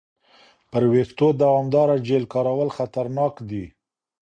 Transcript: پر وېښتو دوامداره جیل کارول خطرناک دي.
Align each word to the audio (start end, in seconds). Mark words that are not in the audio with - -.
پر 0.71 0.83
وېښتو 0.91 1.27
دوامداره 1.41 1.95
جیل 2.07 2.23
کارول 2.33 2.69
خطرناک 2.77 3.33
دي. 3.49 3.65